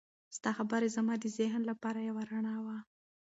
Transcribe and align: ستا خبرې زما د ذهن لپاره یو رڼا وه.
ستا 0.35 0.51
خبرې 0.57 0.89
زما 0.95 1.13
د 1.19 1.25
ذهن 1.37 1.61
لپاره 1.69 1.99
یو 2.07 2.15
رڼا 2.29 2.55
وه. 2.65 2.77